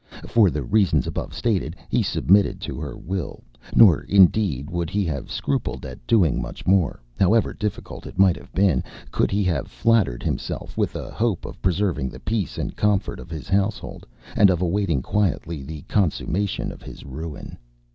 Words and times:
For 0.25 0.49
the 0.49 0.63
reasons 0.63 1.05
above 1.05 1.31
stated, 1.31 1.75
he 1.87 2.01
submitted 2.01 2.59
to 2.61 2.79
her 2.79 2.97
will; 2.97 3.43
nor, 3.75 4.01
indeed, 4.01 4.67
would 4.67 4.89
he 4.89 5.05
have 5.05 5.29
scrupled 5.29 5.85
at 5.85 6.07
doing 6.07 6.41
much 6.41 6.65
more, 6.65 7.03
however 7.19 7.53
difficult 7.53 8.07
it 8.07 8.17
might 8.17 8.35
have 8.35 8.51
been, 8.51 8.83
could 9.11 9.29
he 9.29 9.43
have 9.43 9.67
flattered 9.67 10.23
himself 10.23 10.75
with 10.75 10.95
a 10.95 11.11
hope 11.11 11.45
of 11.45 11.61
preserving 11.61 12.09
the 12.09 12.19
peace 12.19 12.57
and 12.57 12.75
comfort 12.75 13.19
of 13.19 13.29
his 13.29 13.47
household, 13.47 14.07
and 14.35 14.49
of 14.49 14.59
awaiting 14.59 15.03
quietly 15.03 15.61
the 15.61 15.83
consummation 15.83 16.71
of 16.71 16.81
his 16.81 17.05
ruin. 17.05 17.55